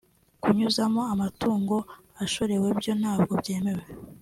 kunyuzamo 0.41 1.01
amatungo 1.13 1.75
ashorewe 2.23 2.67
byo 2.79 2.93
ntabwo 3.01 3.31
byemewe 3.41 3.85